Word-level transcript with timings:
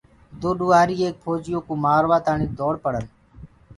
دو 0.41 0.49
ڏوهآريٚ 0.59 1.01
ايڪ 1.03 1.15
ڦوجِيو 1.23 1.59
ڪوُ 1.67 1.73
مآروآ 1.83 2.17
تآڻيٚ 2.25 2.53
دوڙ 2.59 2.73
پڙَن 2.83 3.05